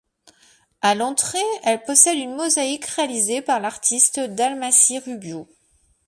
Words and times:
À 0.81 0.95
l’entrée, 0.95 1.37
elle 1.63 1.83
possède 1.83 2.17
une 2.17 2.35
mosaïque 2.35 2.85
réalisée 2.87 3.43
par 3.43 3.59
l'artiste 3.59 4.19
Dalmati 4.19 4.97
Rubio. 4.97 5.47